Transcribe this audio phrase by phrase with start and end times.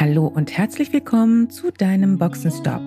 [0.00, 2.80] Hallo und herzlich willkommen zu deinem Boxenstopp,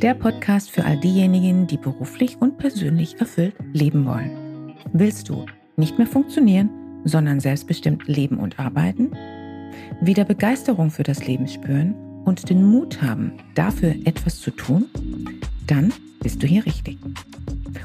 [0.00, 4.74] der Podcast für all diejenigen, die beruflich und persönlich erfüllt leben wollen.
[4.94, 5.44] Willst du
[5.76, 6.70] nicht mehr funktionieren,
[7.04, 9.14] sondern selbstbestimmt leben und arbeiten?
[10.00, 14.86] Wieder Begeisterung für das Leben spüren und den Mut haben, dafür etwas zu tun?
[15.66, 15.92] Dann
[16.22, 16.96] bist du hier richtig.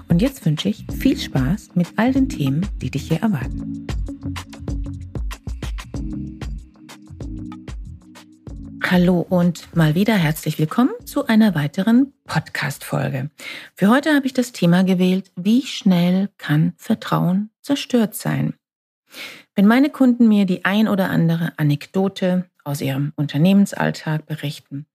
[0.08, 3.81] Und jetzt wünsche ich viel Spaß mit all den Themen, die dich hier erwarten.
[8.92, 13.30] Hallo und mal wieder herzlich willkommen zu einer weiteren Podcast-Folge.
[13.74, 18.54] Für heute habe ich das Thema gewählt, wie schnell kann Vertrauen zerstört sein?
[19.56, 24.86] Wenn meine Kunden mir die ein oder andere Anekdote aus ihrem Unternehmensalltag berichten,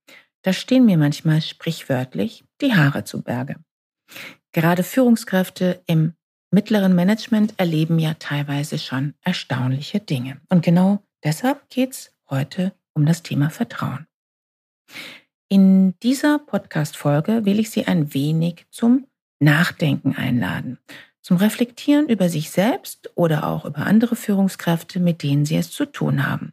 [0.42, 3.56] da stehen mir manchmal sprichwörtlich die Haare zu Berge.
[4.52, 6.12] Gerade Führungskräfte im
[6.50, 10.38] mittleren Management erleben ja teilweise schon erstaunliche Dinge.
[10.50, 14.06] Und genau deshalb geht's heute um das Thema Vertrauen.
[15.48, 19.06] In dieser Podcast-Folge will ich Sie ein wenig zum
[19.38, 20.78] Nachdenken einladen,
[21.20, 25.84] zum Reflektieren über sich selbst oder auch über andere Führungskräfte, mit denen Sie es zu
[25.86, 26.53] tun haben.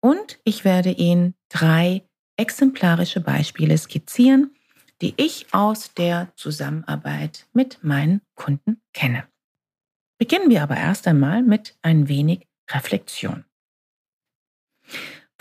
[0.00, 2.02] Und ich werde Ihnen drei
[2.36, 4.54] exemplarische Beispiele skizzieren,
[5.00, 9.26] die ich aus der Zusammenarbeit mit meinen Kunden kenne.
[10.18, 13.44] Beginnen wir aber erst einmal mit ein wenig Reflexion.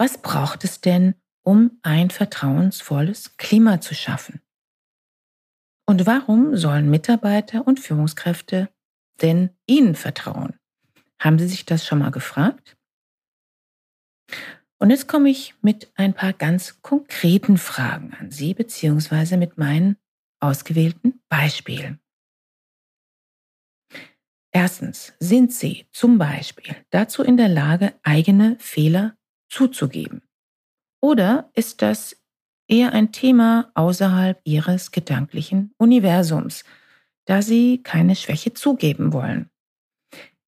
[0.01, 1.13] Was braucht es denn,
[1.43, 4.41] um ein vertrauensvolles Klima zu schaffen?
[5.85, 8.69] Und warum sollen Mitarbeiter und Führungskräfte
[9.21, 10.57] denn Ihnen vertrauen?
[11.19, 12.75] Haben Sie sich das schon mal gefragt?
[14.79, 19.97] Und jetzt komme ich mit ein paar ganz konkreten Fragen an Sie, beziehungsweise mit meinen
[20.39, 21.99] ausgewählten Beispielen.
[24.51, 29.15] Erstens, sind Sie zum Beispiel dazu in der Lage, eigene Fehler
[29.51, 30.21] zuzugeben?
[31.01, 32.15] Oder ist das
[32.67, 36.63] eher ein Thema außerhalb ihres gedanklichen Universums,
[37.25, 39.49] da sie keine Schwäche zugeben wollen?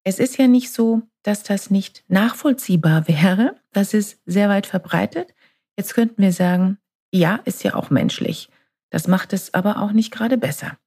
[0.04, 3.56] Es ist ja nicht so, dass das nicht nachvollziehbar wäre.
[3.72, 5.34] Das ist sehr weit verbreitet.
[5.76, 6.78] Jetzt könnten wir sagen,
[7.12, 8.48] ja, ist ja auch menschlich.
[8.90, 10.78] Das macht es aber auch nicht gerade besser.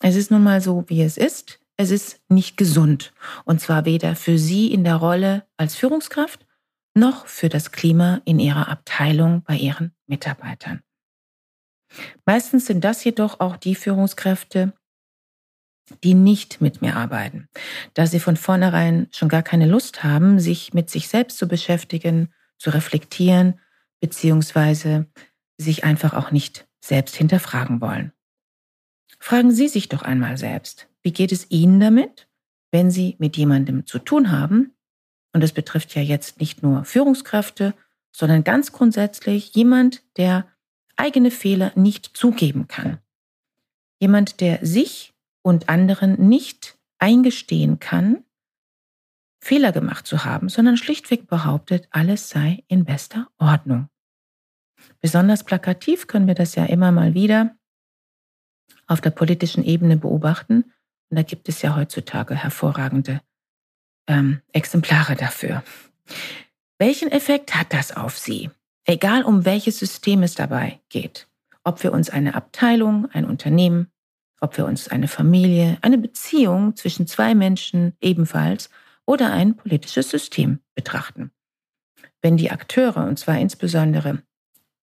[0.00, 1.60] Es ist nun mal so, wie es ist.
[1.76, 3.12] Es ist nicht gesund.
[3.44, 6.45] Und zwar weder für Sie in der Rolle als Führungskraft
[6.96, 10.82] noch für das Klima in ihrer Abteilung bei ihren Mitarbeitern.
[12.24, 14.72] Meistens sind das jedoch auch die Führungskräfte,
[16.02, 17.48] die nicht mit mir arbeiten,
[17.94, 22.32] da sie von vornherein schon gar keine Lust haben, sich mit sich selbst zu beschäftigen,
[22.58, 23.60] zu reflektieren,
[24.00, 25.06] beziehungsweise
[25.58, 28.12] sich einfach auch nicht selbst hinterfragen wollen.
[29.18, 32.28] Fragen Sie sich doch einmal selbst, wie geht es Ihnen damit,
[32.72, 34.75] wenn Sie mit jemandem zu tun haben,
[35.36, 37.74] und das betrifft ja jetzt nicht nur Führungskräfte,
[38.10, 40.46] sondern ganz grundsätzlich jemand, der
[40.96, 43.00] eigene Fehler nicht zugeben kann.
[44.00, 48.24] Jemand, der sich und anderen nicht eingestehen kann,
[49.42, 53.90] Fehler gemacht zu haben, sondern schlichtweg behauptet, alles sei in bester Ordnung.
[55.02, 57.54] Besonders plakativ können wir das ja immer mal wieder
[58.86, 60.72] auf der politischen Ebene beobachten.
[61.10, 63.20] Und da gibt es ja heutzutage hervorragende
[64.06, 65.62] ähm, Exemplare dafür.
[66.78, 68.50] Welchen Effekt hat das auf Sie?
[68.84, 71.28] Egal um welches System es dabei geht.
[71.64, 73.90] Ob wir uns eine Abteilung, ein Unternehmen,
[74.40, 78.70] ob wir uns eine Familie, eine Beziehung zwischen zwei Menschen ebenfalls
[79.06, 81.30] oder ein politisches System betrachten.
[82.22, 84.22] Wenn die Akteure, und zwar insbesondere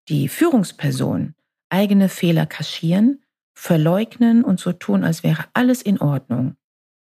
[0.10, 1.36] die Führungspersonen,
[1.70, 3.24] eigene Fehler kaschieren,
[3.54, 6.56] verleugnen und so tun, als wäre alles in Ordnung,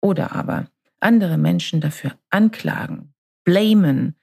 [0.01, 0.67] oder aber
[1.05, 4.16] andere Menschen dafür anklagen, blamen,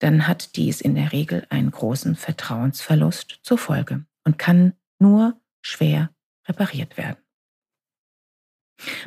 [0.00, 6.10] dann hat dies in der Regel einen großen Vertrauensverlust zur Folge und kann nur schwer
[6.46, 7.16] repariert werden.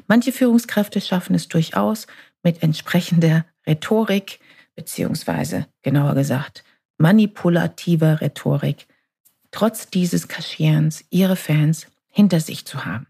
[0.08, 2.08] Manche Führungskräfte schaffen es durchaus
[2.44, 4.40] mit entsprechender Rhetorik,
[4.76, 6.64] beziehungsweise genauer gesagt
[6.98, 8.88] manipulativer Rhetorik,
[9.52, 13.06] trotz dieses Kaschierens ihre Fans hinter sich zu haben.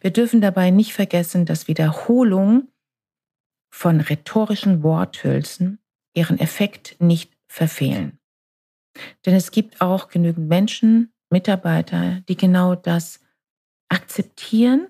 [0.00, 2.68] Wir dürfen dabei nicht vergessen, dass Wiederholung
[3.70, 5.78] von rhetorischen Worthülsen
[6.14, 8.18] ihren Effekt nicht verfehlen.
[9.24, 13.20] Denn es gibt auch genügend Menschen, Mitarbeiter, die genau das
[13.88, 14.88] akzeptieren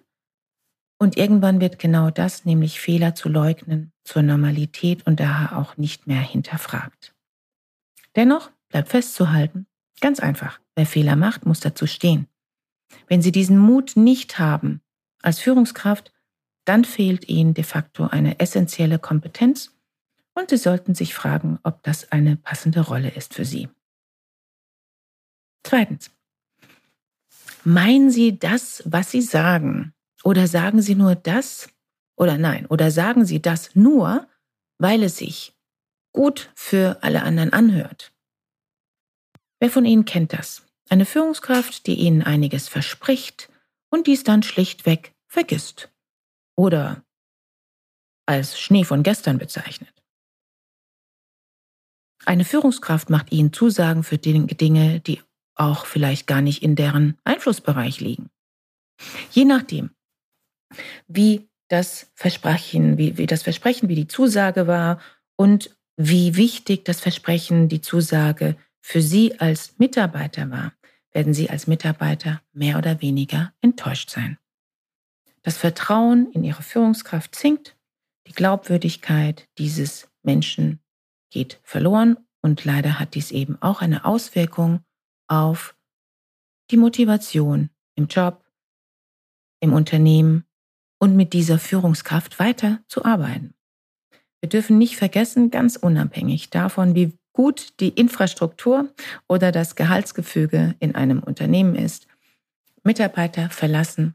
[0.98, 6.06] und irgendwann wird genau das, nämlich Fehler zu leugnen, zur Normalität und daher auch nicht
[6.06, 7.14] mehr hinterfragt.
[8.16, 9.66] Dennoch bleibt festzuhalten,
[10.00, 12.26] ganz einfach, wer Fehler macht, muss dazu stehen.
[13.06, 14.80] Wenn Sie diesen Mut nicht haben,
[15.22, 16.12] als Führungskraft
[16.68, 19.74] dann fehlt ihnen de facto eine essentielle Kompetenz
[20.34, 23.68] und sie sollten sich fragen, ob das eine passende Rolle ist für sie.
[25.64, 26.10] Zweitens.
[27.64, 29.92] Meinen Sie das, was Sie sagen?
[30.22, 31.68] Oder sagen Sie nur das?
[32.16, 34.26] Oder nein, oder sagen Sie das nur,
[34.78, 35.56] weil es sich
[36.12, 38.12] gut für alle anderen anhört?
[39.58, 40.62] Wer von Ihnen kennt das?
[40.88, 43.50] Eine Führungskraft, die Ihnen einiges verspricht
[43.90, 45.90] und dies dann schlichtweg vergisst.
[46.58, 47.04] Oder
[48.26, 49.94] als Schnee von gestern bezeichnet.
[52.26, 55.22] Eine Führungskraft macht Ihnen Zusagen für Dinge, die
[55.54, 58.28] auch vielleicht gar nicht in deren Einflussbereich liegen.
[59.30, 59.90] Je nachdem,
[61.06, 65.00] wie das Versprechen, wie, wie das Versprechen, wie die Zusage war
[65.36, 70.72] und wie wichtig das Versprechen, die Zusage für Sie als Mitarbeiter war,
[71.12, 74.38] werden Sie als Mitarbeiter mehr oder weniger enttäuscht sein.
[75.48, 77.74] Das Vertrauen in Ihre Führungskraft sinkt,
[78.26, 80.78] die Glaubwürdigkeit dieses Menschen
[81.30, 84.80] geht verloren und leider hat dies eben auch eine Auswirkung
[85.26, 85.74] auf
[86.70, 88.44] die Motivation im Job,
[89.60, 90.44] im Unternehmen
[90.98, 93.54] und mit dieser Führungskraft weiter zu arbeiten.
[94.42, 98.92] Wir dürfen nicht vergessen, ganz unabhängig davon, wie gut die Infrastruktur
[99.28, 102.06] oder das Gehaltsgefüge in einem Unternehmen ist,
[102.82, 104.14] Mitarbeiter verlassen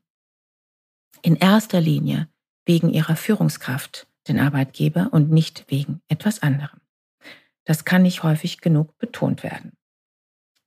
[1.22, 2.28] in erster Linie
[2.66, 6.80] wegen ihrer Führungskraft den Arbeitgeber und nicht wegen etwas anderem.
[7.66, 9.74] Das kann nicht häufig genug betont werden.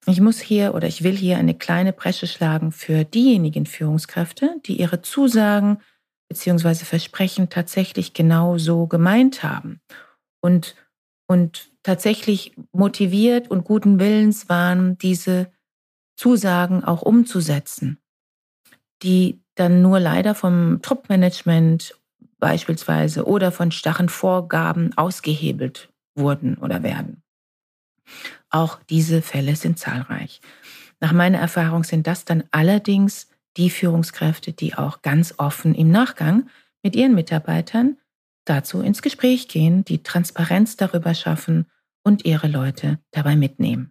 [0.06, 4.78] Ich muss hier oder ich will hier eine kleine Bresche schlagen für diejenigen Führungskräfte, die
[4.78, 5.78] ihre Zusagen
[6.28, 6.84] bzw.
[6.84, 9.80] Versprechen tatsächlich genau so gemeint haben
[10.40, 10.76] und,
[11.26, 15.50] und tatsächlich motiviert und guten Willens waren, diese
[16.16, 17.98] Zusagen auch umzusetzen,
[19.02, 21.98] die dann nur leider vom Top-Management
[22.38, 27.22] beispielsweise oder von starren Vorgaben ausgehebelt wurden oder werden.
[28.50, 30.40] Auch diese Fälle sind zahlreich.
[31.00, 36.48] Nach meiner Erfahrung sind das dann allerdings die Führungskräfte, die auch ganz offen im Nachgang
[36.82, 37.96] mit ihren Mitarbeitern
[38.44, 41.66] dazu ins Gespräch gehen, die Transparenz darüber schaffen
[42.04, 43.90] und ihre Leute dabei mitnehmen.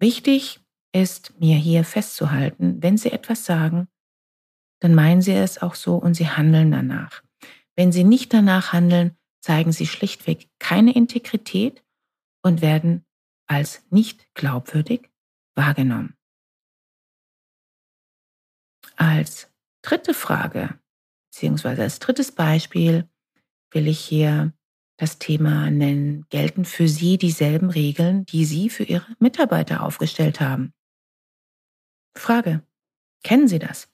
[0.00, 0.60] Wichtig
[0.92, 3.88] ist mir hier festzuhalten, wenn Sie etwas sagen,
[4.84, 7.22] dann meinen Sie es auch so und Sie handeln danach.
[7.74, 11.82] Wenn Sie nicht danach handeln, zeigen Sie schlichtweg keine Integrität
[12.42, 13.06] und werden
[13.46, 15.10] als nicht glaubwürdig
[15.54, 16.18] wahrgenommen.
[18.96, 19.50] Als
[19.80, 20.78] dritte Frage,
[21.30, 23.08] beziehungsweise als drittes Beispiel,
[23.70, 24.52] will ich hier
[24.98, 30.74] das Thema nennen, gelten für Sie dieselben Regeln, die Sie für Ihre Mitarbeiter aufgestellt haben?
[32.14, 32.62] Frage,
[33.22, 33.93] kennen Sie das?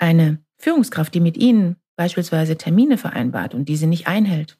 [0.00, 4.58] Eine Führungskraft, die mit Ihnen beispielsweise Termine vereinbart und diese nicht einhält.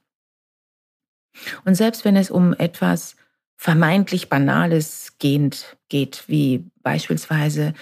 [1.65, 3.17] Und selbst wenn es um etwas
[3.57, 7.73] vermeintlich Banales geht, geht, wie beispielsweise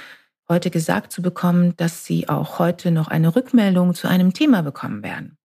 [0.48, 5.02] heute gesagt zu bekommen, dass Sie auch heute noch eine Rückmeldung zu einem Thema bekommen
[5.02, 5.36] werden.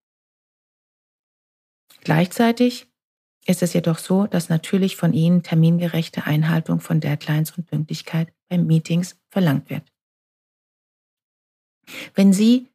[2.01, 2.87] Gleichzeitig
[3.45, 8.57] ist es jedoch so, dass natürlich von Ihnen termingerechte Einhaltung von Deadlines und Pünktlichkeit bei
[8.57, 9.92] Meetings verlangt wird.
[12.15, 12.67] Wenn Sie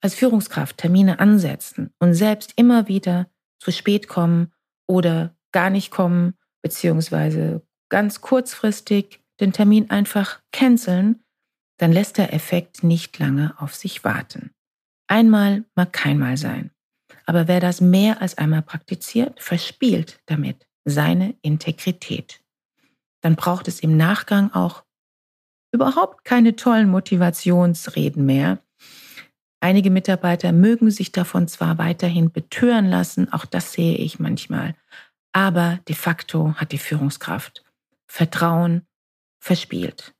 [0.00, 3.28] als Führungskraft Termine ansetzen und selbst immer wieder
[3.58, 4.52] zu spät kommen
[4.86, 11.24] oder gar nicht kommen, beziehungsweise ganz kurzfristig den Termin einfach canceln,
[11.78, 14.50] dann lässt der Effekt nicht lange auf sich warten.
[15.06, 16.70] Einmal mag keinmal sein.
[17.24, 22.42] Aber wer das mehr als einmal praktiziert, verspielt damit seine Integrität.
[23.20, 24.84] Dann braucht es im Nachgang auch
[25.72, 28.58] überhaupt keine tollen Motivationsreden mehr,
[29.60, 34.76] Einige Mitarbeiter mögen sich davon zwar weiterhin betören lassen, auch das sehe ich manchmal,
[35.32, 37.64] aber de facto hat die Führungskraft
[38.06, 38.86] Vertrauen
[39.40, 40.14] verspielt.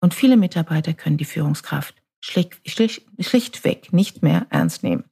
[0.00, 5.04] Und viele Mitarbeiter können die Führungskraft schlicht, schlicht, schlichtweg nicht mehr ernst nehmen.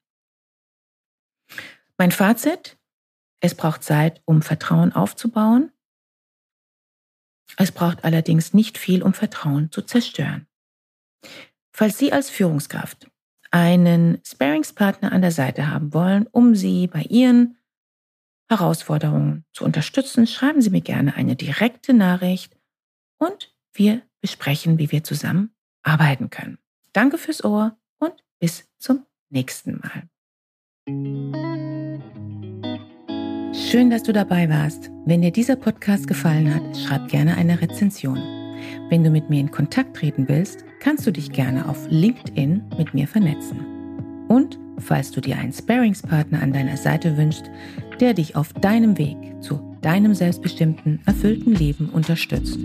[1.98, 2.78] Mein Fazit,
[3.40, 5.70] es braucht Zeit, um Vertrauen aufzubauen.
[7.56, 10.46] Es braucht allerdings nicht viel, um Vertrauen zu zerstören.
[11.72, 13.10] Falls Sie als Führungskraft
[13.50, 17.56] einen Sparingspartner an der Seite haben wollen, um Sie bei Ihren
[18.48, 22.56] Herausforderungen zu unterstützen, schreiben Sie mir gerne eine direkte Nachricht
[23.18, 26.58] und wir besprechen, wie wir zusammen arbeiten können.
[26.92, 31.55] Danke fürs Ohr und bis zum nächsten Mal.
[33.76, 34.90] Schön, dass du dabei warst.
[35.04, 38.16] Wenn dir dieser Podcast gefallen hat, schreib gerne eine Rezension.
[38.88, 42.94] Wenn du mit mir in Kontakt treten willst, kannst du dich gerne auf LinkedIn mit
[42.94, 43.60] mir vernetzen.
[44.28, 47.50] Und falls du dir einen Sparingspartner an deiner Seite wünschst,
[48.00, 52.58] der dich auf deinem Weg zu deinem selbstbestimmten, erfüllten Leben unterstützt,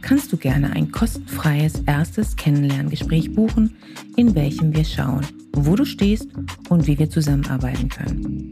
[0.00, 3.76] kannst du gerne ein kostenfreies erstes Kennenlerngespräch buchen,
[4.16, 6.30] in welchem wir schauen, wo du stehst
[6.70, 8.50] und wie wir zusammenarbeiten können.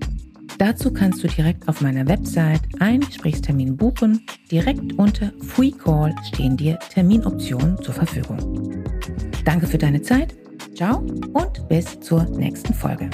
[0.62, 4.24] Dazu kannst du direkt auf meiner Website einen Gesprächstermin buchen.
[4.48, 8.84] Direkt unter Free Call stehen dir Terminoptionen zur Verfügung.
[9.44, 10.36] Danke für deine Zeit.
[10.76, 10.98] Ciao
[11.32, 13.10] und bis zur nächsten Folge.